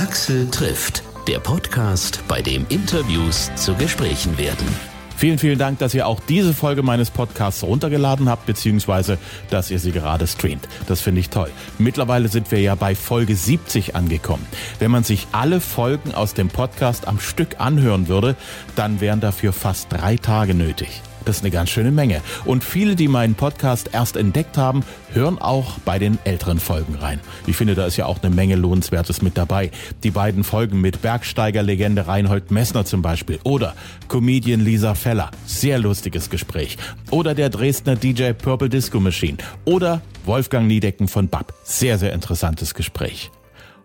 [0.00, 4.66] Axel trifft, der Podcast, bei dem Interviews zu Gesprächen werden.
[5.14, 9.18] Vielen, vielen Dank, dass ihr auch diese Folge meines Podcasts runtergeladen habt, beziehungsweise
[9.50, 10.66] dass ihr sie gerade streamt.
[10.86, 11.50] Das finde ich toll.
[11.76, 14.46] Mittlerweile sind wir ja bei Folge 70 angekommen.
[14.78, 18.36] Wenn man sich alle Folgen aus dem Podcast am Stück anhören würde,
[18.76, 21.02] dann wären dafür fast drei Tage nötig.
[21.24, 22.20] Das ist eine ganz schöne Menge.
[22.44, 24.82] Und viele, die meinen Podcast erst entdeckt haben,
[25.12, 27.20] hören auch bei den älteren Folgen rein.
[27.46, 29.70] Ich finde, da ist ja auch eine Menge Lohnenswertes mit dabei.
[30.02, 33.74] Die beiden Folgen mit Bergsteigerlegende Reinhold Messner zum Beispiel oder
[34.08, 35.30] Comedian Lisa Feller.
[35.46, 36.76] Sehr lustiges Gespräch.
[37.10, 39.38] Oder der Dresdner DJ Purple Disco Machine.
[39.64, 41.52] Oder Wolfgang Niedecken von BAP.
[41.64, 43.30] Sehr, sehr interessantes Gespräch.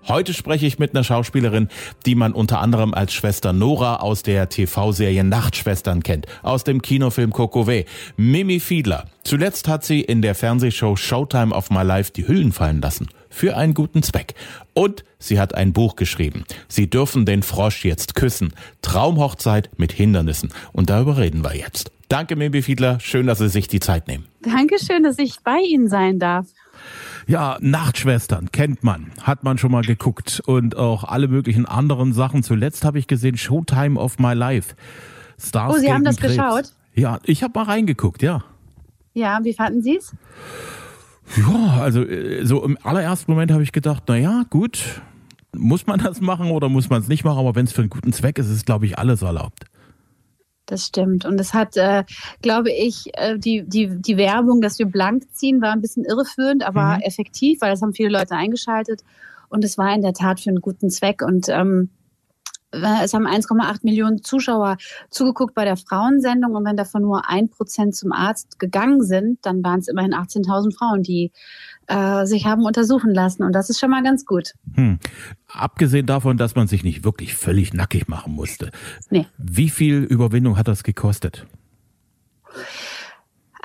[0.08, 1.68] Heute spreche ich mit einer Schauspielerin,
[2.06, 7.34] die man unter anderem als Schwester Nora aus der TV-Serie Nachtschwestern kennt, aus dem Kinofilm
[7.34, 9.06] Kokove, Mimi Fiedler.
[9.24, 13.08] Zuletzt hat sie in der Fernsehshow Showtime of My Life die Hüllen fallen lassen.
[13.32, 14.36] Für einen guten Zweck.
[14.76, 16.46] Und sie hat ein Buch geschrieben.
[16.68, 18.54] Sie dürfen den Frosch jetzt küssen.
[18.84, 20.54] Traumhochzeit mit Hindernissen.
[20.72, 21.92] Und darüber reden wir jetzt.
[22.10, 23.00] Danke, Mimi Fiedler.
[23.00, 24.26] Schön, dass Sie sich die Zeit nehmen.
[24.42, 26.46] Dankeschön, dass ich bei Ihnen sein darf.
[27.28, 32.44] Ja, Nachtschwestern kennt man, hat man schon mal geguckt und auch alle möglichen anderen Sachen.
[32.44, 34.76] Zuletzt habe ich gesehen Showtime of My Life.
[35.40, 36.36] Stars oh, Sie haben das Krebs.
[36.36, 36.72] geschaut?
[36.94, 38.44] Ja, ich habe mal reingeguckt, ja.
[39.14, 40.14] Ja, wie fanden Sie es?
[41.38, 45.02] Ja, also äh, so im allerersten Moment habe ich gedacht, na ja, gut,
[45.56, 47.90] muss man das machen oder muss man es nicht machen, aber wenn es für einen
[47.90, 49.66] guten Zweck ist, ist glaube ich alles erlaubt.
[50.66, 51.26] Das stimmt.
[51.26, 52.04] Und es hat, äh,
[52.42, 56.66] glaube ich, äh, die, die, die Werbung, dass wir blank ziehen, war ein bisschen irreführend,
[56.66, 57.02] aber mhm.
[57.02, 59.02] effektiv, weil das haben viele Leute eingeschaltet.
[59.50, 61.22] Und es war in der Tat für einen guten Zweck.
[61.22, 61.90] Und ähm,
[62.72, 64.78] es haben 1,8 Millionen Zuschauer
[65.10, 66.56] zugeguckt bei der Frauensendung.
[66.56, 70.76] Und wenn davon nur ein Prozent zum Arzt gegangen sind, dann waren es immerhin 18.000
[70.76, 71.32] Frauen, die
[71.88, 73.44] äh, sich haben untersuchen lassen.
[73.44, 74.54] Und das ist schon mal ganz gut.
[74.76, 75.00] Hm.
[75.48, 78.72] Abgesehen davon, dass man sich nicht wirklich völlig nackig machen musste.
[79.10, 79.28] Nee.
[79.38, 81.46] Wie viel Überwindung hat das gekostet?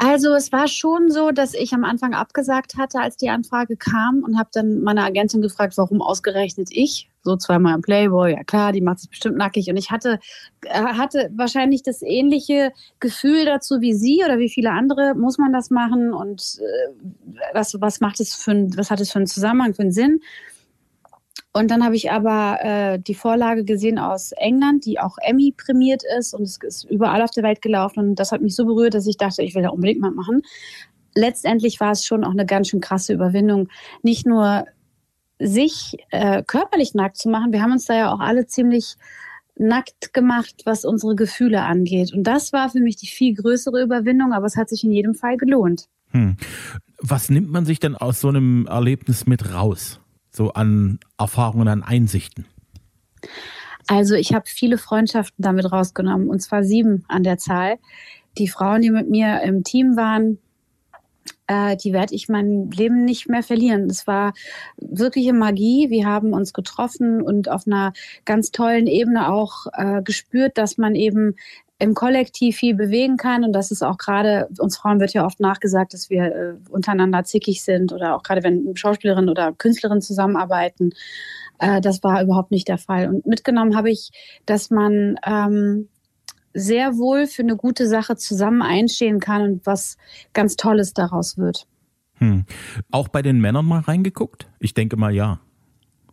[0.02, 4.22] Also es war schon so, dass ich am Anfang abgesagt hatte, als die Anfrage kam
[4.24, 7.10] und habe dann meine Agentin gefragt, warum ausgerechnet ich?
[7.22, 9.68] So zweimal im Playboy, ja klar, die macht sich bestimmt nackig.
[9.68, 10.18] Und ich hatte,
[10.62, 15.14] äh, hatte wahrscheinlich das ähnliche Gefühl dazu wie sie oder wie viele andere.
[15.14, 16.14] Muss man das machen?
[16.14, 19.82] Und äh, was, was macht es für ein, was hat es für einen Zusammenhang, für
[19.82, 20.22] einen Sinn?
[21.52, 26.02] Und dann habe ich aber äh, die Vorlage gesehen aus England, die auch Emmy prämiert
[26.18, 28.10] ist und es ist überall auf der Welt gelaufen.
[28.10, 30.42] Und das hat mich so berührt, dass ich dachte, ich will da unbedingt mal machen.
[31.14, 33.68] Letztendlich war es schon auch eine ganz schön krasse Überwindung,
[34.02, 34.64] nicht nur
[35.40, 37.52] sich äh, körperlich nackt zu machen.
[37.52, 38.94] Wir haben uns da ja auch alle ziemlich
[39.56, 42.12] nackt gemacht, was unsere Gefühle angeht.
[42.12, 45.14] Und das war für mich die viel größere Überwindung, aber es hat sich in jedem
[45.14, 45.86] Fall gelohnt.
[46.10, 46.36] Hm.
[47.00, 50.00] Was nimmt man sich denn aus so einem Erlebnis mit raus?
[50.30, 52.46] So an Erfahrungen, an Einsichten?
[53.86, 57.78] Also ich habe viele Freundschaften damit rausgenommen, und zwar sieben an der Zahl.
[58.38, 60.38] Die Frauen, die mit mir im Team waren,
[61.48, 63.90] äh, die werde ich mein Leben nicht mehr verlieren.
[63.90, 64.32] Es war
[64.76, 65.90] wirkliche Magie.
[65.90, 67.92] Wir haben uns getroffen und auf einer
[68.24, 71.34] ganz tollen Ebene auch äh, gespürt, dass man eben
[71.80, 75.40] im Kollektiv viel bewegen kann und das ist auch gerade, uns Frauen wird ja oft
[75.40, 80.92] nachgesagt, dass wir äh, untereinander zickig sind oder auch gerade wenn Schauspielerinnen oder Künstlerinnen zusammenarbeiten.
[81.58, 83.08] Äh, das war überhaupt nicht der Fall.
[83.08, 84.10] Und mitgenommen habe ich,
[84.44, 85.88] dass man ähm,
[86.52, 89.96] sehr wohl für eine gute Sache zusammen einstehen kann und was
[90.34, 91.66] ganz Tolles daraus wird.
[92.16, 92.44] Hm.
[92.90, 94.48] Auch bei den Männern mal reingeguckt?
[94.58, 95.40] Ich denke mal ja.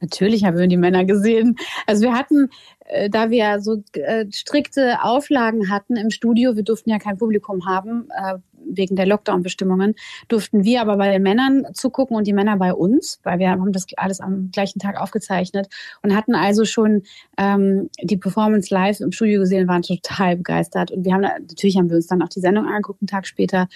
[0.01, 1.55] Natürlich haben wir die Männer gesehen.
[1.85, 2.49] Also wir hatten,
[2.85, 7.65] äh, da wir so äh, strikte Auflagen hatten im Studio, wir durften ja kein Publikum
[7.65, 8.37] haben, äh,
[8.69, 9.95] wegen der Lockdown-Bestimmungen,
[10.27, 13.71] durften wir aber bei den Männern zugucken und die Männer bei uns, weil wir haben
[13.71, 15.67] das alles am gleichen Tag aufgezeichnet
[16.03, 17.03] und hatten also schon
[17.37, 20.91] ähm, die Performance live im Studio gesehen, waren total begeistert.
[20.91, 23.67] Und wir haben natürlich haben wir uns dann auch die Sendung angeguckt, einen Tag später.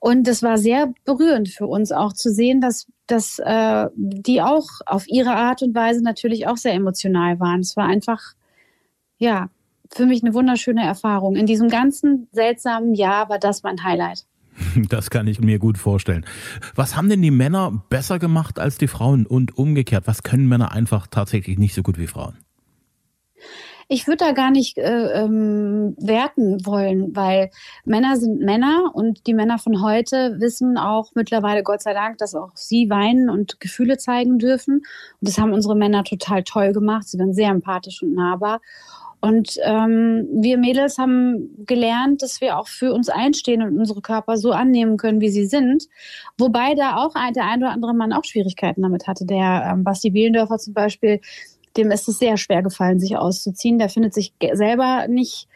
[0.00, 4.66] Und es war sehr berührend für uns auch zu sehen, dass, dass äh, die auch
[4.86, 7.60] auf ihre Art und Weise natürlich auch sehr emotional waren.
[7.60, 8.34] Es war einfach,
[9.18, 9.50] ja,
[9.92, 11.34] für mich eine wunderschöne Erfahrung.
[11.34, 14.24] In diesem ganzen seltsamen Jahr war das mein Highlight.
[14.88, 16.24] Das kann ich mir gut vorstellen.
[16.74, 20.06] Was haben denn die Männer besser gemacht als die Frauen und umgekehrt?
[20.06, 22.36] Was können Männer einfach tatsächlich nicht so gut wie Frauen?
[23.88, 27.50] Ich würde da gar nicht äh, ähm, werten wollen, weil
[27.86, 32.34] Männer sind Männer und die Männer von heute wissen auch mittlerweile, Gott sei Dank, dass
[32.34, 34.76] auch sie weinen und Gefühle zeigen dürfen.
[34.76, 37.08] Und das haben unsere Männer total toll gemacht.
[37.08, 38.60] Sie waren sehr empathisch und nahbar.
[39.20, 44.36] Und ähm, wir Mädels haben gelernt, dass wir auch für uns einstehen und unsere Körper
[44.36, 45.86] so annehmen können, wie sie sind.
[46.36, 49.24] Wobei da auch ein, der ein oder andere Mann auch Schwierigkeiten damit hatte.
[49.24, 51.20] Der ähm, Basti Bielendörfer zum Beispiel,
[51.78, 53.78] dem ist es sehr schwer gefallen, sich auszuziehen.
[53.78, 55.48] Der findet sich selber nicht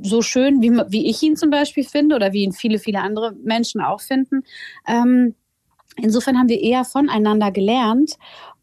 [0.00, 3.34] so schön, wie, wie ich ihn zum Beispiel finde oder wie ihn viele, viele andere
[3.44, 4.42] Menschen auch finden.
[4.88, 5.34] Ähm,
[5.96, 8.16] insofern haben wir eher voneinander gelernt,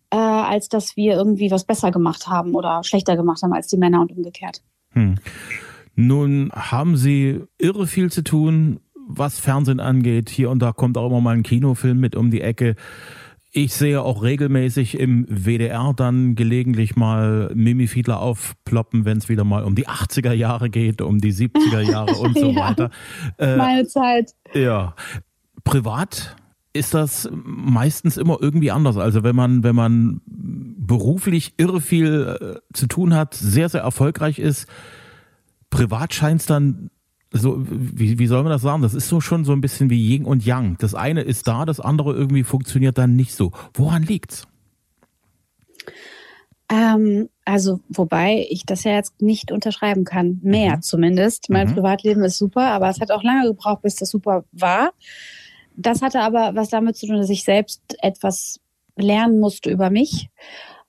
[0.10, 3.78] äh, als dass wir irgendwie was besser gemacht haben oder schlechter gemacht haben als die
[3.78, 4.62] Männer und umgekehrt.
[4.92, 5.16] Hm.
[5.96, 10.30] Nun haben Sie irre viel zu tun, was Fernsehen angeht.
[10.30, 12.75] Hier und da kommt auch immer mal ein Kinofilm mit um die Ecke.
[13.51, 19.44] Ich sehe auch regelmäßig im WDR dann gelegentlich mal Mimi Fiedler aufploppen, wenn es wieder
[19.44, 22.90] mal um die 80er Jahre geht, um die 70er Jahre und so ja, weiter.
[23.40, 24.36] Äh, meine Zeit.
[24.54, 24.94] Ja.
[25.63, 26.36] Privat
[26.74, 28.98] ist das meistens immer irgendwie anders.
[28.98, 34.38] Also wenn man, wenn man beruflich irre viel äh, zu tun hat, sehr, sehr erfolgreich
[34.38, 34.68] ist,
[35.72, 36.92] privat scheint es dann
[37.31, 38.81] so, wie, wie soll man das sagen?
[38.81, 40.77] Das ist so schon so ein bisschen wie Yin und Yang.
[40.79, 43.51] Das eine ist da, das andere irgendwie funktioniert dann nicht so.
[43.73, 44.47] Woran liegt's?
[46.71, 50.39] Ähm, also, wobei ich das ja jetzt nicht unterschreiben kann.
[50.43, 50.81] Mehr mhm.
[50.81, 51.49] zumindest.
[51.49, 51.75] Mein mhm.
[51.75, 54.91] Privatleben ist super, aber es hat auch lange gebraucht, bis das super war.
[55.75, 58.59] Das hatte aber was damit zu tun, dass ich selbst etwas
[58.95, 60.29] lernen musste über mich,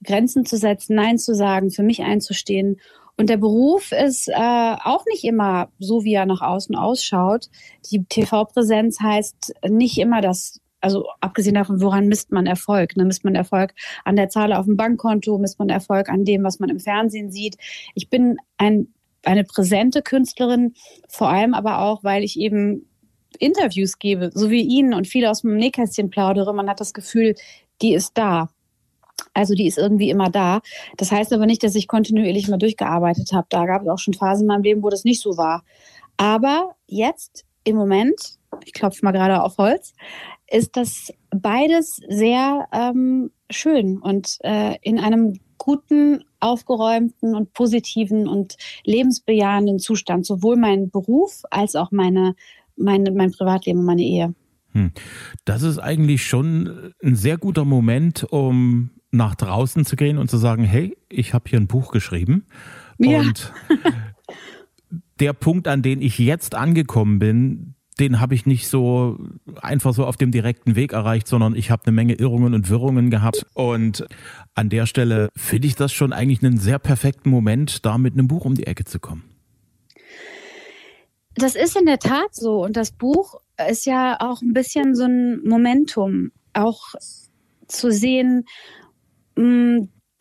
[0.03, 2.81] Grenzen zu setzen, Nein zu sagen, für mich einzustehen
[3.21, 7.51] und der Beruf ist äh, auch nicht immer so, wie er nach außen ausschaut.
[7.91, 12.97] Die TV-Präsenz heißt nicht immer das, also abgesehen davon, woran misst man Erfolg?
[12.97, 13.05] Ne?
[13.05, 13.75] Misst man Erfolg
[14.07, 17.31] an der Zahl auf dem Bankkonto, misst man Erfolg an dem, was man im Fernsehen
[17.31, 17.59] sieht.
[17.95, 18.89] Ich bin ein,
[19.23, 20.73] eine präsente Künstlerin,
[21.07, 22.89] vor allem aber auch, weil ich eben
[23.39, 26.55] Interviews gebe, so wie Ihnen und viele aus dem Nähkästchen plaudere.
[26.55, 27.35] Man hat das Gefühl,
[27.83, 28.49] die ist da.
[29.35, 30.61] Also die ist irgendwie immer da.
[30.97, 33.47] Das heißt aber nicht, dass ich kontinuierlich mal durchgearbeitet habe.
[33.51, 35.65] Da gab es auch schon Phasen in meinem Leben, wo das nicht so war.
[36.17, 39.95] Aber jetzt im Moment, ich klopfe mal gerade auf Holz,
[40.51, 48.57] ist das beides sehr ähm, schön und äh, in einem guten, aufgeräumten und positiven und
[48.85, 50.25] lebensbejahenden Zustand.
[50.25, 52.35] Sowohl mein Beruf als auch meine,
[52.77, 54.35] meine, mein Privatleben und meine Ehe.
[54.73, 54.93] Hm.
[55.45, 60.37] Das ist eigentlich schon ein sehr guter Moment, um nach draußen zu gehen und zu
[60.37, 62.47] sagen, hey, ich habe hier ein Buch geschrieben.
[62.99, 63.21] Ja.
[63.21, 63.53] Und
[65.19, 69.19] der Punkt, an den ich jetzt angekommen bin, den habe ich nicht so
[69.61, 73.11] einfach so auf dem direkten Weg erreicht, sondern ich habe eine Menge Irrungen und Wirrungen
[73.11, 73.45] gehabt.
[73.53, 74.07] Und
[74.55, 78.27] an der Stelle finde ich das schon eigentlich einen sehr perfekten Moment, da mit einem
[78.27, 79.25] Buch um die Ecke zu kommen.
[81.35, 82.65] Das ist in der Tat so.
[82.65, 86.95] Und das Buch ist ja auch ein bisschen so ein Momentum, auch
[87.67, 88.47] zu sehen,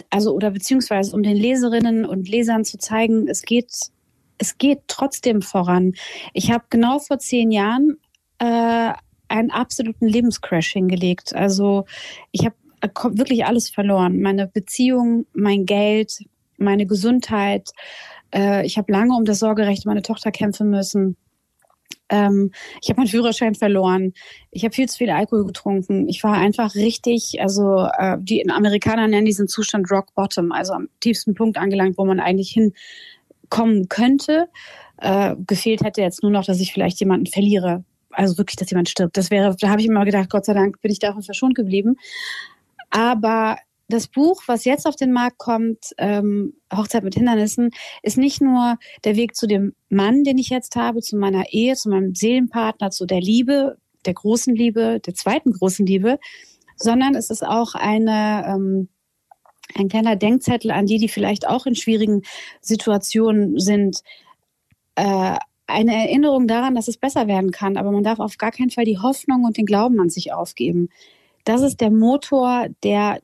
[0.09, 3.71] also oder beziehungsweise um den Leserinnen und Lesern zu zeigen, es geht,
[4.37, 5.93] es geht trotzdem voran.
[6.33, 7.97] Ich habe genau vor zehn Jahren
[8.39, 8.93] äh,
[9.27, 11.35] einen absoluten Lebenscrash hingelegt.
[11.35, 11.85] Also
[12.31, 14.21] ich habe äh, wirklich alles verloren.
[14.21, 16.19] Meine Beziehung, mein Geld,
[16.57, 17.69] meine Gesundheit.
[18.33, 21.15] Äh, ich habe lange um das Sorgerecht meiner Tochter kämpfen müssen.
[22.09, 22.51] Ähm,
[22.81, 24.13] ich habe meinen Führerschein verloren.
[24.51, 26.09] Ich habe viel zu viel Alkohol getrunken.
[26.09, 30.89] Ich war einfach richtig, also äh, die Amerikaner nennen diesen Zustand Rock Bottom, also am
[30.99, 34.47] tiefsten Punkt angelangt, wo man eigentlich hinkommen könnte.
[34.97, 37.83] Äh, gefehlt hätte jetzt nur noch, dass ich vielleicht jemanden verliere.
[38.11, 39.15] Also wirklich, dass jemand stirbt.
[39.15, 41.95] Das wäre, da habe ich immer gedacht, Gott sei Dank bin ich davon verschont geblieben.
[42.89, 43.57] Aber
[43.89, 47.71] das Buch, was jetzt auf den Markt kommt, ähm, Hochzeit mit Hindernissen,
[48.03, 51.75] ist nicht nur der Weg zu dem Mann, den ich jetzt habe, zu meiner Ehe,
[51.75, 56.19] zu meinem Seelenpartner, zu der Liebe, der großen Liebe, der zweiten großen Liebe,
[56.77, 58.89] sondern es ist auch eine, ähm,
[59.75, 62.21] ein kleiner Denkzettel an die, die vielleicht auch in schwierigen
[62.61, 64.01] Situationen sind.
[64.95, 68.71] Äh, eine Erinnerung daran, dass es besser werden kann, aber man darf auf gar keinen
[68.71, 70.89] Fall die Hoffnung und den Glauben an sich aufgeben.
[71.43, 73.21] Das ist der Motor, der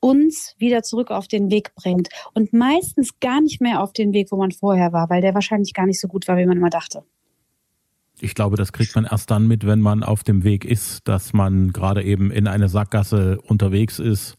[0.00, 4.30] uns wieder zurück auf den Weg bringt und meistens gar nicht mehr auf den Weg,
[4.30, 6.70] wo man vorher war, weil der wahrscheinlich gar nicht so gut war, wie man immer
[6.70, 7.02] dachte.
[8.20, 11.32] Ich glaube, das kriegt man erst dann mit, wenn man auf dem Weg ist, dass
[11.34, 14.38] man gerade eben in eine Sackgasse unterwegs ist.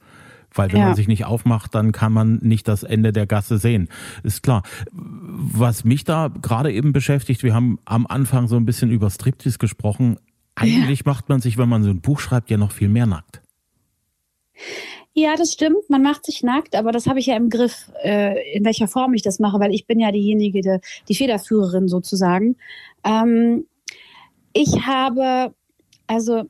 [0.51, 0.85] Weil wenn ja.
[0.87, 3.89] man sich nicht aufmacht, dann kann man nicht das Ende der Gasse sehen.
[4.23, 4.63] Ist klar.
[4.91, 9.59] Was mich da gerade eben beschäftigt, wir haben am Anfang so ein bisschen über Striptease
[9.59, 10.17] gesprochen.
[10.55, 11.11] Eigentlich ja.
[11.11, 13.41] macht man sich, wenn man so ein Buch schreibt, ja noch viel mehr nackt.
[15.19, 15.89] Ja, das stimmt.
[15.89, 19.15] Man macht sich nackt, aber das habe ich ja im Griff, äh, in welcher Form
[19.15, 20.77] ich das mache, weil ich bin ja diejenige, die,
[21.09, 22.55] die Federführerin sozusagen.
[23.03, 23.65] Ähm,
[24.53, 25.55] ich habe,
[26.05, 26.43] also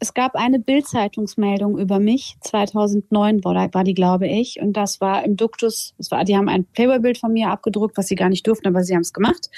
[0.00, 5.36] es gab eine Bildzeitungsmeldung über mich, 2009 war, die, glaube ich, und das war im
[5.36, 8.68] Duktus, das war, die haben ein Playboy-Bild von mir abgedruckt, was sie gar nicht durften,
[8.68, 9.48] aber sie haben es gemacht.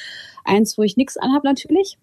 [0.44, 1.98] Eins, wo ich nichts anhab natürlich.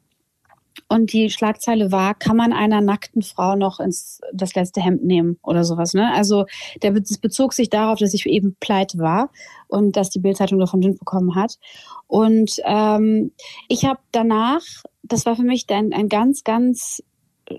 [0.90, 5.38] Und die Schlagzeile war, kann man einer nackten Frau noch ins das letzte Hemd nehmen
[5.44, 5.94] oder sowas.
[5.94, 6.12] Ne?
[6.14, 6.46] Also
[6.82, 9.30] der das bezog sich darauf, dass ich eben pleite war
[9.68, 11.60] und dass die Bildzeitung davon Wind bekommen hat.
[12.08, 13.32] Und ähm,
[13.68, 14.62] ich habe danach,
[15.04, 17.04] das war für mich ein, ein ganz, ganz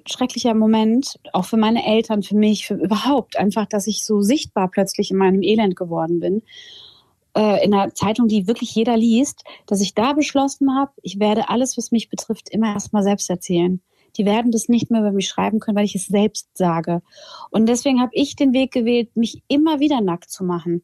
[0.06, 4.68] schrecklicher Moment, auch für meine Eltern, für mich, für überhaupt, einfach, dass ich so sichtbar
[4.68, 6.42] plötzlich in meinem Elend geworden bin.
[7.37, 11.49] Äh, in einer Zeitung, die wirklich jeder liest, dass ich da beschlossen habe, ich werde
[11.49, 13.80] alles, was mich betrifft, immer erstmal selbst erzählen.
[14.16, 17.02] Die werden das nicht mehr über mich schreiben können, weil ich es selbst sage.
[17.50, 20.82] Und deswegen habe ich den Weg gewählt, mich immer wieder nackt zu machen.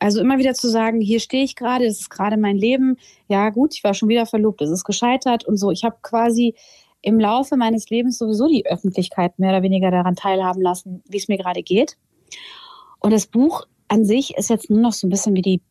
[0.00, 2.96] Also immer wieder zu sagen, hier stehe ich gerade, das ist gerade mein Leben.
[3.28, 5.70] Ja gut, ich war schon wieder verlobt, es ist gescheitert und so.
[5.70, 6.54] Ich habe quasi
[7.02, 11.28] im Laufe meines Lebens sowieso die Öffentlichkeit mehr oder weniger daran teilhaben lassen, wie es
[11.28, 11.96] mir gerade geht.
[13.00, 15.62] Und das Buch an sich ist jetzt nur noch so ein bisschen wie die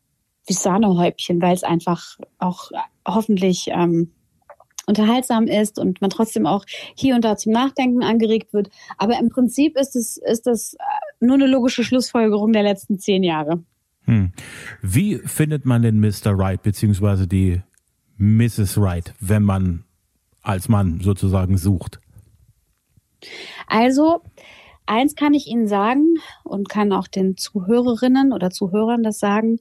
[0.48, 2.72] wie Sahnehäubchen, weil es einfach auch
[3.06, 4.12] hoffentlich ähm,
[4.88, 8.70] unterhaltsam ist und man trotzdem auch hier und da zum Nachdenken angeregt wird.
[8.98, 13.24] Aber im Prinzip ist es ist das äh, nur eine logische Schlussfolgerung der letzten zehn
[13.24, 13.64] Jahre.
[14.04, 14.32] Hm.
[14.82, 16.38] Wie findet man den Mr.
[16.38, 17.62] Wright beziehungsweise die
[18.18, 18.80] Mrs.
[18.80, 19.84] Wright, wenn man
[20.42, 22.00] als Mann sozusagen sucht?
[23.68, 24.22] Also,
[24.86, 29.60] eins kann ich Ihnen sagen und kann auch den Zuhörerinnen oder Zuhörern das sagen,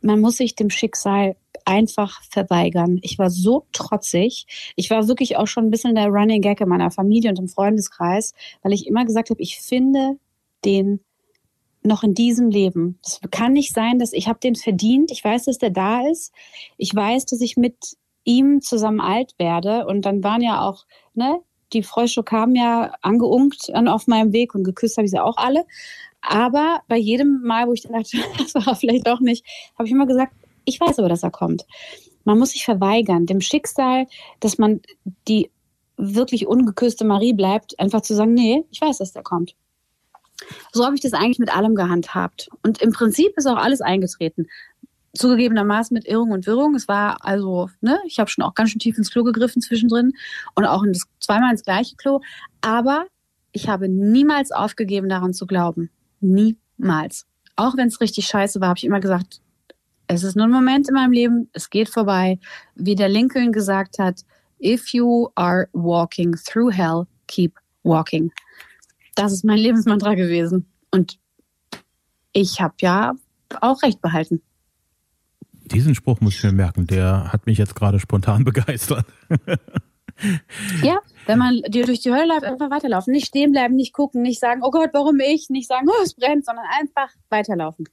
[0.00, 2.98] man muss sich dem Schicksal einfach verweigern.
[3.02, 4.46] Ich war so trotzig.
[4.76, 7.48] Ich war wirklich auch schon ein bisschen der Running Gag in meiner Familie und im
[7.48, 10.18] Freundeskreis, weil ich immer gesagt habe, ich finde
[10.64, 11.00] den
[11.82, 12.98] noch in diesem Leben.
[13.04, 15.10] Es kann nicht sein, dass ich habe den verdient.
[15.10, 16.32] Ich weiß, dass der da ist.
[16.76, 19.86] Ich weiß, dass ich mit ihm zusammen alt werde.
[19.86, 20.84] Und dann waren ja auch,
[21.14, 21.40] ne,
[21.72, 25.64] die Frösche kamen ja angeunkt auf meinem Weg und geküsst habe ich sie auch alle.
[26.26, 29.44] Aber bei jedem Mal, wo ich dachte, das war vielleicht doch nicht,
[29.78, 31.64] habe ich immer gesagt, ich weiß aber, dass er kommt.
[32.24, 34.06] Man muss sich verweigern, dem Schicksal,
[34.40, 34.80] dass man
[35.28, 35.50] die
[35.96, 39.54] wirklich ungeküsste Marie bleibt, einfach zu sagen, nee, ich weiß, dass der kommt.
[40.72, 42.50] So habe ich das eigentlich mit allem gehandhabt.
[42.62, 44.46] Und im Prinzip ist auch alles eingetreten
[45.16, 46.74] zugegebenermaßen mit Irrung und Wirrung.
[46.74, 50.12] Es war also, ne, ich habe schon auch ganz schön tief ins Klo gegriffen zwischendrin
[50.54, 52.20] und auch in das, zweimal ins gleiche Klo.
[52.60, 53.06] Aber
[53.52, 55.90] ich habe niemals aufgegeben, daran zu glauben.
[56.20, 57.26] Niemals.
[57.56, 59.40] Auch wenn es richtig scheiße war, habe ich immer gesagt,
[60.08, 62.38] es ist nur ein Moment in meinem Leben, es geht vorbei.
[62.74, 64.24] Wie der Lincoln gesagt hat,
[64.62, 68.30] if you are walking through hell, keep walking.
[69.14, 70.66] Das ist mein Lebensmantra gewesen.
[70.90, 71.18] Und
[72.32, 73.14] ich habe ja
[73.60, 74.42] auch recht behalten.
[75.52, 79.06] Diesen Spruch muss ich mir merken, der hat mich jetzt gerade spontan begeistert.
[80.82, 83.12] Ja, wenn man dir durch die Hölle läuft, einfach weiterlaufen.
[83.12, 85.50] Nicht stehen bleiben, nicht gucken, nicht sagen, oh Gott, warum ich?
[85.50, 87.88] Nicht sagen, oh, es brennt, sondern einfach weiterlaufen.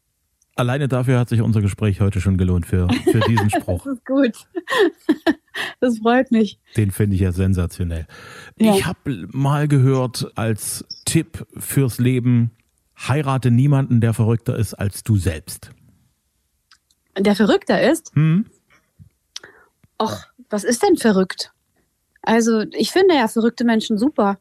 [0.55, 3.83] Alleine dafür hat sich unser Gespräch heute schon gelohnt für, für diesen Spruch.
[3.83, 4.33] das ist gut.
[5.79, 6.59] Das freut mich.
[6.77, 8.07] Den finde ich ja sensationell.
[8.57, 8.73] Ja.
[8.73, 12.49] Ich habe mal gehört als Tipp fürs Leben,
[13.07, 15.69] heirate niemanden, der verrückter ist als du selbst
[17.17, 18.11] der verrückter ist.
[18.15, 18.45] Hm.
[20.01, 21.52] Och, was ist denn verrückt?
[22.23, 24.39] Also, ich finde ja verrückte Menschen super.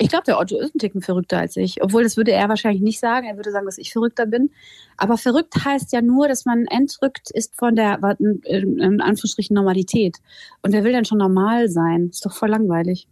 [0.00, 1.82] Ich glaube, der Otto ist ein Ticken verrückter als ich.
[1.82, 3.26] Obwohl, das würde er wahrscheinlich nicht sagen.
[3.26, 4.50] Er würde sagen, dass ich verrückter bin.
[4.96, 10.18] Aber verrückt heißt ja nur, dass man entrückt ist von der, in Anführungsstrichen, Normalität.
[10.62, 12.10] Und er will dann schon normal sein.
[12.10, 13.08] Ist doch voll langweilig.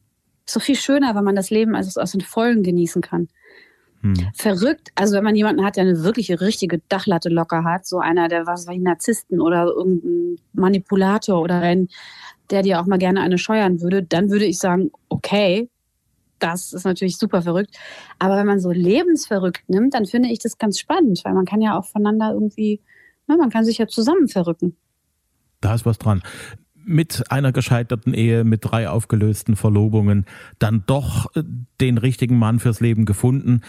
[0.47, 3.29] Ist doch viel schöner, wenn man das Leben also aus den Vollen genießen kann.
[4.03, 4.15] Hm.
[4.35, 8.29] Verrückt, also wenn man jemanden hat, der eine wirkliche richtige Dachlatte locker hat, so einer,
[8.29, 11.89] der was weiß ich, Narzissten oder irgendein Manipulator oder ein,
[12.51, 15.69] der dir auch mal gerne eine scheuern würde, dann würde ich sagen, okay,
[16.39, 17.77] das ist natürlich super verrückt.
[18.19, 21.63] Aber wenn man so lebensverrückt nimmt, dann finde ich das ganz spannend, weil man kann
[21.63, 22.81] ja auch voneinander irgendwie,
[23.27, 24.77] ne, man kann sich ja zusammen verrücken.
[25.61, 26.23] Da ist was dran
[26.87, 30.25] mit einer gescheiterten Ehe, mit drei aufgelösten Verlobungen,
[30.59, 31.43] dann doch äh,
[31.81, 33.63] den richtigen Mann fürs Leben gefunden.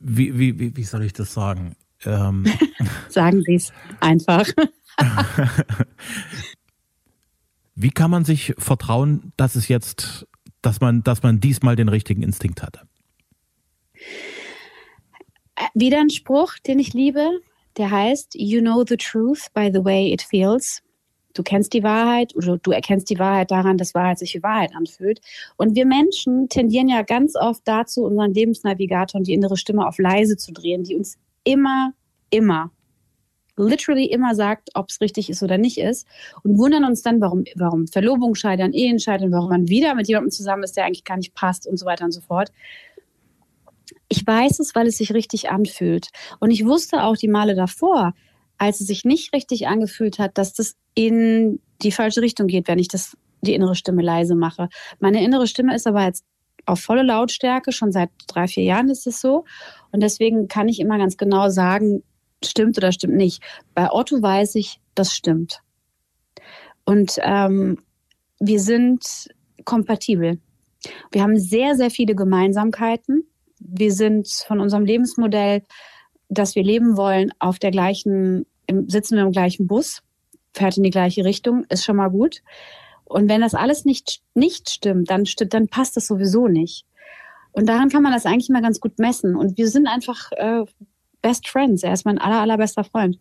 [0.00, 1.76] Wie, wie, wie, wie soll ich das sagen?
[2.04, 2.46] Ähm,
[3.08, 4.46] sagen Sie es einfach.
[7.74, 10.26] wie kann man sich vertrauen, dass es jetzt,
[10.62, 12.82] dass man, dass man diesmal den richtigen Instinkt hatte?
[15.74, 17.40] Wieder ein Spruch, den ich liebe
[17.78, 20.82] der heißt You know the truth by the way it feels.
[21.34, 24.74] Du kennst die Wahrheit oder du erkennst die Wahrheit daran, dass Wahrheit sich wie Wahrheit
[24.74, 25.20] anfühlt.
[25.56, 29.98] Und wir Menschen tendieren ja ganz oft dazu, unseren Lebensnavigator und die innere Stimme auf
[29.98, 31.92] leise zu drehen, die uns immer,
[32.30, 32.72] immer,
[33.58, 36.06] literally immer sagt, ob es richtig ist oder nicht ist
[36.42, 40.30] und wundern uns dann, warum, warum Verlobungen scheitern, Ehen scheitern, warum man wieder mit jemandem
[40.30, 42.50] zusammen ist, der eigentlich gar nicht passt und so weiter und so fort.
[44.08, 46.08] Ich weiß es, weil es sich richtig anfühlt.
[46.40, 48.14] Und ich wusste auch die Male davor,
[48.56, 52.78] als es sich nicht richtig angefühlt hat, dass das in die falsche Richtung geht, wenn
[52.78, 54.68] ich das, die innere Stimme leise mache.
[54.98, 56.24] Meine innere Stimme ist aber jetzt
[56.66, 59.44] auf volle Lautstärke, schon seit drei, vier Jahren ist es so.
[59.90, 62.02] Und deswegen kann ich immer ganz genau sagen,
[62.44, 63.42] stimmt oder stimmt nicht.
[63.74, 65.60] Bei Otto weiß ich, das stimmt.
[66.84, 67.78] Und ähm,
[68.40, 69.28] wir sind
[69.64, 70.38] kompatibel.
[71.10, 73.24] Wir haben sehr, sehr viele Gemeinsamkeiten.
[73.58, 75.64] Wir sind von unserem Lebensmodell,
[76.28, 80.02] das wir leben wollen, auf der gleichen, im, sitzen wir im gleichen Bus,
[80.54, 82.42] fährt in die gleiche Richtung, ist schon mal gut.
[83.04, 86.84] Und wenn das alles nicht, nicht stimmt, dann, stimmt, dann passt das sowieso nicht.
[87.52, 89.34] Und daran kann man das eigentlich mal ganz gut messen.
[89.34, 90.64] Und wir sind einfach äh,
[91.28, 91.82] Best Friends.
[91.82, 93.18] Er ist mein aller, allerbester Freund.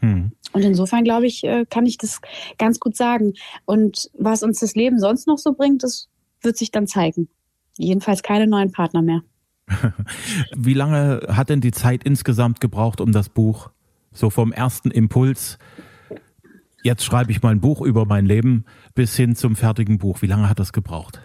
[0.00, 0.32] Hm.
[0.52, 2.20] Und insofern, glaube ich, äh, kann ich das
[2.58, 3.34] ganz gut sagen.
[3.64, 6.08] Und was uns das Leben sonst noch so bringt, das
[6.42, 7.28] wird sich dann zeigen.
[7.78, 9.22] Jedenfalls keine neuen Partner mehr.
[10.56, 13.70] Wie lange hat denn die Zeit insgesamt gebraucht, um das Buch
[14.10, 15.58] so vom ersten Impuls,
[16.82, 18.64] jetzt schreibe ich mal ein Buch über mein Leben,
[18.96, 20.22] bis hin zum fertigen Buch?
[20.22, 21.20] Wie lange hat das gebraucht?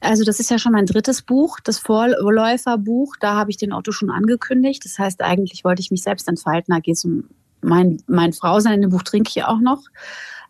[0.00, 3.16] Also das ist ja schon mein drittes Buch, das Vorläuferbuch.
[3.20, 4.84] Da habe ich den Otto schon angekündigt.
[4.84, 6.74] Das heißt, eigentlich wollte ich mich selbst entfalten.
[6.74, 7.24] Da geht es um
[7.62, 8.74] mein, mein Frausein.
[8.74, 9.82] In dem Buch trinke ich auch noch.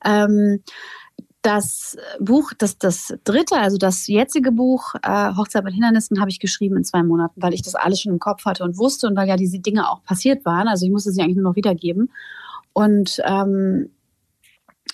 [0.05, 0.63] Ähm,
[1.43, 6.41] das Buch, das, das dritte, also das jetzige Buch, äh, Hochzeit mit Hindernissen, habe ich
[6.41, 9.17] geschrieben in zwei Monaten, weil ich das alles schon im Kopf hatte und wusste und
[9.17, 10.67] weil ja diese Dinge auch passiert waren.
[10.67, 12.11] Also ich musste sie eigentlich nur noch wiedergeben.
[12.73, 13.91] Und ähm,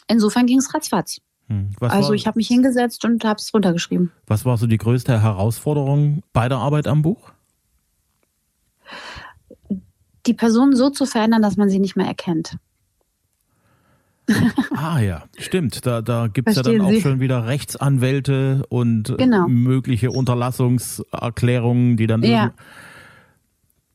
[0.09, 1.21] insofern ging es ratzfatz.
[1.53, 1.71] Hm.
[1.81, 4.11] also ich habe mich hingesetzt und habe es runtergeschrieben.
[4.27, 7.33] Was war so die größte Herausforderung bei der Arbeit am Buch?
[10.27, 12.57] Die Person so zu verändern, dass man sie nicht mehr erkennt.
[14.77, 15.85] ah ja, stimmt.
[15.85, 17.01] Da, da gibt es ja dann auch Sie?
[17.01, 19.49] schon wieder Rechtsanwälte und genau.
[19.49, 22.53] mögliche Unterlassungserklärungen, die dann ja.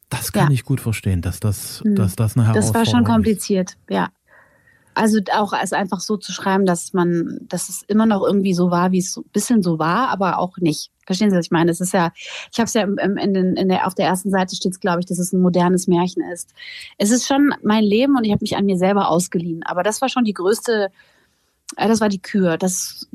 [0.10, 0.54] Das kann ja.
[0.54, 1.96] ich gut verstehen, dass das, hm.
[1.96, 2.88] dass das eine Herausforderung ist.
[2.88, 3.78] Das war schon kompliziert, ist.
[3.90, 4.10] ja.
[4.98, 8.72] Also auch es einfach so zu schreiben, dass man, dass es immer noch irgendwie so
[8.72, 10.90] war, wie es so ein bisschen so war, aber auch nicht.
[11.06, 11.70] Verstehen Sie, was ich meine?
[11.70, 12.12] Es ist ja,
[12.52, 15.00] ich habe es ja in den, in der, auf der ersten Seite steht es, glaube
[15.00, 16.52] ich, dass es ein modernes Märchen ist.
[16.98, 19.62] Es ist schon mein Leben und ich habe mich an mir selber ausgeliehen.
[19.64, 20.90] Aber das war schon die größte,
[21.76, 23.08] äh, das war die Kür, das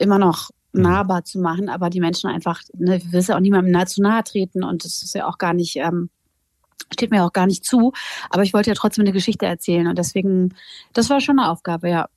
[0.00, 0.82] immer noch mhm.
[0.82, 4.02] nahbar zu machen, aber die Menschen einfach, ne, wir willst ja auch niemandem nahe zu
[4.02, 6.10] nahe treten und das ist ja auch gar nicht, ähm,
[6.92, 7.92] steht mir auch gar nicht zu.
[8.30, 10.54] Aber ich wollte ja trotzdem eine Geschichte erzählen und deswegen,
[10.92, 12.08] das war schon eine Aufgabe, ja.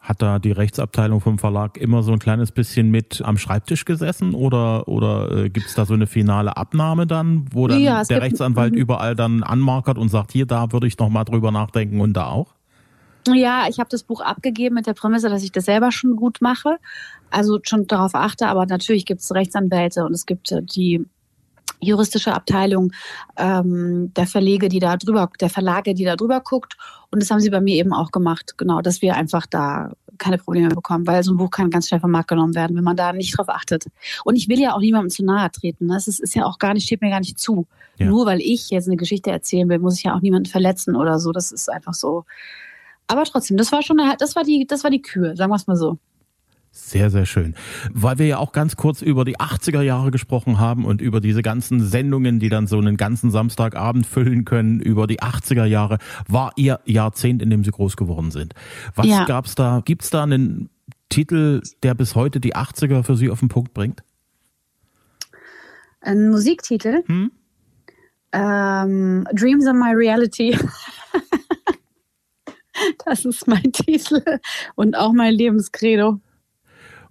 [0.00, 4.34] Hat da die Rechtsabteilung vom Verlag immer so ein kleines bisschen mit am Schreibtisch gesessen
[4.34, 8.22] oder, oder äh, gibt es da so eine finale Abnahme dann, wo dann ja, der
[8.22, 8.78] Rechtsanwalt mhm.
[8.78, 12.26] überall dann anmarkert und sagt, hier, da würde ich noch mal drüber nachdenken und da
[12.28, 12.54] auch?
[13.34, 16.40] Ja, ich habe das Buch abgegeben mit der Prämisse, dass ich das selber schon gut
[16.40, 16.78] mache.
[17.30, 21.04] Also schon darauf achte, aber natürlich gibt es Rechtsanwälte und es gibt äh, die
[21.80, 22.92] juristische Abteilung
[23.36, 26.76] ähm, der Verlege, die da drüber, der Verlage, die da drüber guckt.
[27.10, 30.38] Und das haben sie bei mir eben auch gemacht, genau, dass wir einfach da keine
[30.38, 32.96] Probleme bekommen, weil so ein Buch kann ganz schnell vom Markt genommen werden, wenn man
[32.96, 33.86] da nicht drauf achtet.
[34.24, 35.86] Und ich will ja auch niemandem zu nahe treten.
[35.86, 35.94] Ne?
[35.94, 37.66] Das ist, ist ja auch gar nicht, steht mir gar nicht zu.
[37.98, 38.06] Ja.
[38.06, 41.18] Nur weil ich jetzt eine Geschichte erzählen will, muss ich ja auch niemanden verletzen oder
[41.18, 41.32] so.
[41.32, 42.24] Das ist einfach so.
[43.06, 45.56] Aber trotzdem, das war schon, eine, das war die, das war die Kür, sagen wir
[45.56, 45.98] es mal so.
[46.78, 47.54] Sehr, sehr schön.
[47.90, 51.40] Weil wir ja auch ganz kurz über die 80er Jahre gesprochen haben und über diese
[51.40, 55.96] ganzen Sendungen, die dann so einen ganzen Samstagabend füllen können, über die 80er Jahre,
[56.28, 58.52] war ihr Jahrzehnt, in dem sie groß geworden sind.
[58.94, 59.24] Was ja.
[59.24, 59.80] gab's da?
[59.84, 60.68] Gibt's da einen
[61.08, 64.02] Titel, der bis heute die 80er für Sie auf den Punkt bringt?
[66.02, 67.02] Ein Musiktitel?
[67.06, 67.32] Hm?
[68.32, 70.56] Ähm, Dreams are my reality.
[73.06, 74.22] das ist mein Titel
[74.74, 76.20] und auch mein Lebenskredo.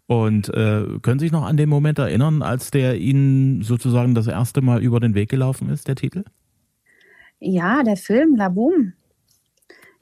[0.08, 4.28] Und äh, können Sie sich noch an den Moment erinnern, als der Ihnen sozusagen das
[4.28, 6.24] erste Mal über den Weg gelaufen ist, der Titel?
[7.40, 8.94] Ja, der Film La Boom.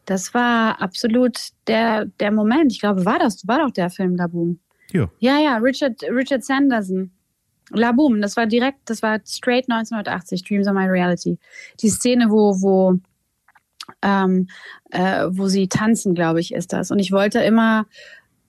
[0.05, 1.37] Das war absolut
[1.67, 2.71] der, der Moment.
[2.73, 4.59] Ich glaube, war das, war doch der Film La Boom.
[4.91, 5.09] Ja.
[5.19, 7.11] Ja, ja, Richard, Richard Sanderson.
[7.69, 11.37] La Boom, das war direkt, das war straight 1980, Dreams are my reality.
[11.79, 12.99] Die Szene, wo, wo,
[14.01, 14.47] ähm,
[14.91, 16.91] äh, wo sie tanzen, glaube ich, ist das.
[16.91, 17.85] Und ich wollte immer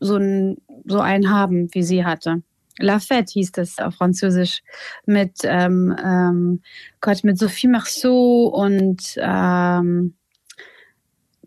[0.00, 2.42] so, ein, so einen haben, wie sie hatte.
[2.78, 4.62] La Fête hieß das auf Französisch
[5.06, 6.62] mit ähm, ähm,
[7.00, 10.14] Gott mit Sophie Marceau und ähm,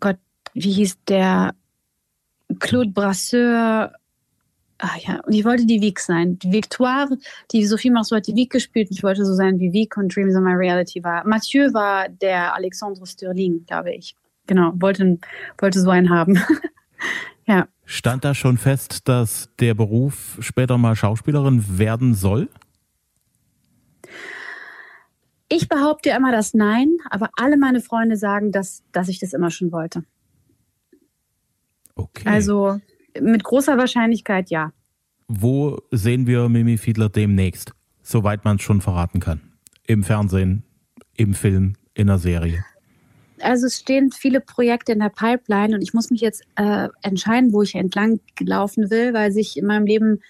[0.00, 0.16] Gott
[0.54, 1.54] wie hieß der?
[2.60, 3.92] Claude Brasseur.
[4.78, 5.20] Ah ja.
[5.26, 6.38] Und ich wollte die Vic sein.
[6.38, 7.08] Die Victoire
[7.52, 10.14] die Sophie Marceau hat die Vic gespielt und ich wollte so sein wie Vic und
[10.14, 11.26] Dreams of My Reality war.
[11.26, 14.16] Mathieu war der Alexandre Sterling glaube ich.
[14.46, 15.18] Genau wollte
[15.58, 16.40] wollte so einen haben.
[17.46, 22.50] Ja Stand da schon fest, dass der Beruf später mal Schauspielerin werden soll?
[25.48, 29.50] Ich behaupte immer das Nein, aber alle meine Freunde sagen, dass, dass ich das immer
[29.50, 30.04] schon wollte.
[32.26, 32.78] Also
[33.18, 34.74] mit großer Wahrscheinlichkeit ja.
[35.26, 37.72] Wo sehen wir Mimi Fiedler demnächst?
[38.02, 39.40] Soweit man es schon verraten kann.
[39.86, 40.62] Im Fernsehen,
[41.16, 42.62] im Film, in der Serie.
[43.42, 47.52] Also es stehen viele Projekte in der Pipeline und ich muss mich jetzt äh, entscheiden,
[47.52, 50.20] wo ich entlang laufen will, weil sich in meinem Leben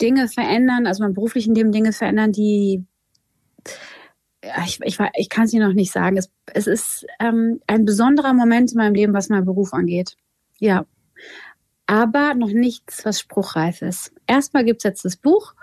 [0.00, 2.84] Dinge verändern, also meinem beruflichen Leben Dinge verändern, die
[4.64, 6.16] ich, ich, ich kann es dir noch nicht sagen.
[6.16, 10.16] Es, es ist ähm, ein besonderer Moment in meinem Leben, was mein Beruf angeht.
[10.58, 10.86] Ja.
[11.86, 14.12] Aber noch nichts, was spruchreif ist.
[14.26, 15.54] Erstmal gibt es jetzt das Buch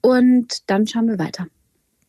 [0.00, 1.46] und dann schauen wir weiter.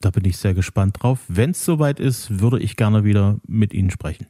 [0.02, 1.20] Da bin ich sehr gespannt drauf.
[1.28, 4.28] Wenn es soweit ist, würde ich gerne wieder mit Ihnen sprechen.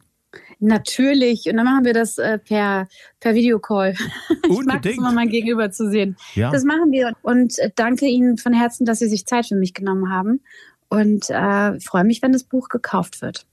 [0.60, 1.46] Natürlich.
[1.50, 2.88] Und dann machen wir das äh, per,
[3.20, 3.96] per Videocall.
[4.50, 6.16] Ich mag es immer, mein Gegenüber zu sehen.
[6.36, 6.52] Ja.
[6.52, 7.14] Das machen wir.
[7.22, 10.42] Und äh, danke Ihnen von Herzen, dass Sie sich Zeit für mich genommen haben.
[10.90, 13.46] Und äh, freue mich, wenn das Buch gekauft wird.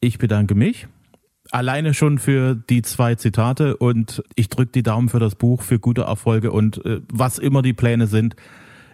[0.00, 0.88] Ich bedanke mich.
[1.50, 5.78] Alleine schon für die zwei Zitate und ich drücke die Daumen für das Buch, für
[5.78, 8.36] gute Erfolge und äh, was immer die Pläne sind.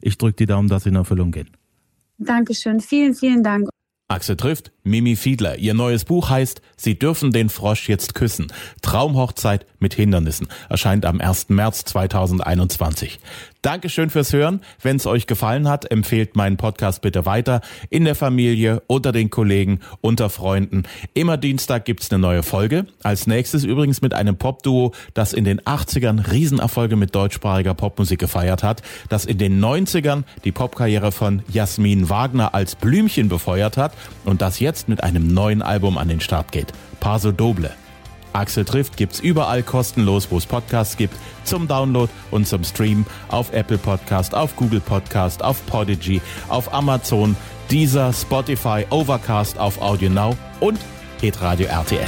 [0.03, 1.51] Ich drücke die Daumen, dass sie in Erfüllung gehen.
[2.19, 2.81] Dankeschön.
[2.81, 3.69] Vielen, vielen Dank.
[4.09, 5.59] Axel trifft Mimi Fiedler.
[5.59, 8.47] Ihr neues Buch heißt Sie dürfen den Frosch jetzt küssen.
[8.81, 10.47] Traumhochzeit mit Hindernissen.
[10.69, 11.49] Erscheint am 1.
[11.49, 13.19] März 2021.
[13.67, 14.61] Dankeschön fürs Hören.
[14.81, 17.63] Wenn es euch gefallen hat, empfehlt meinen Podcast bitte weiter.
[17.91, 20.85] In der Familie, unter den Kollegen, unter Freunden.
[21.15, 22.87] Immer Dienstag gibt's eine neue Folge.
[23.03, 28.63] Als nächstes übrigens mit einem Popduo, das in den 80ern Riesenerfolge mit deutschsprachiger Popmusik gefeiert
[28.63, 34.43] hat, das in den 90ern die Popkarriere von Jasmin Wagner als Blümchen befeuert hat und
[34.43, 36.73] das jetzt mit einem neuen Album an den Start geht.
[37.01, 37.73] Paso Doble.
[38.37, 43.53] Axel trifft gibt's überall kostenlos, wo es Podcasts gibt, zum Download und zum Stream auf
[43.53, 47.37] Apple Podcast, auf Google Podcast, auf Podigy, auf Amazon,
[47.71, 50.79] Deezer, Spotify, Overcast, auf Audio Now und
[51.21, 52.07] Hitradio RTL.